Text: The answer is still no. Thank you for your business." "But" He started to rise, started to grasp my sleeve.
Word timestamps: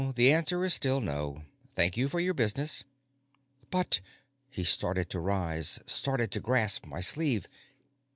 The 0.15 0.31
answer 0.33 0.65
is 0.65 0.73
still 0.73 0.99
no. 0.99 1.43
Thank 1.75 1.95
you 1.95 2.09
for 2.09 2.19
your 2.19 2.33
business." 2.33 2.83
"But" 3.69 4.01
He 4.49 4.63
started 4.63 5.11
to 5.11 5.19
rise, 5.19 5.79
started 5.85 6.31
to 6.31 6.39
grasp 6.39 6.87
my 6.87 7.01
sleeve. 7.01 7.45